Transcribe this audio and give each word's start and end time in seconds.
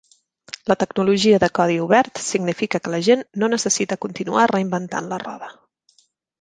La 0.69 0.77
tecnologia 0.83 1.39
de 1.43 1.49
codi 1.59 1.75
obert 1.83 2.23
significa 2.29 2.81
que 2.87 2.95
la 2.95 3.03
gent 3.09 3.23
no 3.45 3.53
necessita 3.55 4.01
continuar 4.07 4.51
reinventant 4.57 5.15
la 5.15 5.25
roda. 5.29 5.55